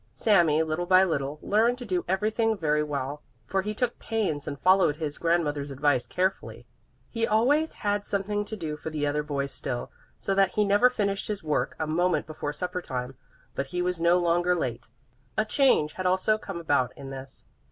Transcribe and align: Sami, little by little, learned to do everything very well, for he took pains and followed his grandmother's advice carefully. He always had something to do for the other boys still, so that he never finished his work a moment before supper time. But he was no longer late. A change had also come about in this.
Sami, 0.15 0.63
little 0.63 0.87
by 0.87 1.03
little, 1.03 1.37
learned 1.43 1.77
to 1.77 1.85
do 1.85 2.03
everything 2.07 2.57
very 2.57 2.81
well, 2.81 3.21
for 3.45 3.61
he 3.61 3.75
took 3.75 3.99
pains 3.99 4.47
and 4.47 4.59
followed 4.59 4.95
his 4.95 5.19
grandmother's 5.19 5.69
advice 5.69 6.07
carefully. 6.07 6.65
He 7.11 7.27
always 7.27 7.73
had 7.85 8.03
something 8.03 8.43
to 8.45 8.55
do 8.57 8.77
for 8.77 8.89
the 8.89 9.05
other 9.05 9.21
boys 9.21 9.51
still, 9.51 9.91
so 10.17 10.33
that 10.33 10.53
he 10.55 10.65
never 10.65 10.89
finished 10.89 11.27
his 11.27 11.43
work 11.43 11.75
a 11.77 11.85
moment 11.85 12.25
before 12.25 12.51
supper 12.51 12.81
time. 12.81 13.15
But 13.53 13.67
he 13.67 13.83
was 13.83 14.01
no 14.01 14.17
longer 14.17 14.55
late. 14.55 14.87
A 15.37 15.45
change 15.45 15.93
had 15.93 16.07
also 16.07 16.39
come 16.39 16.59
about 16.59 16.97
in 16.97 17.11
this. 17.11 17.45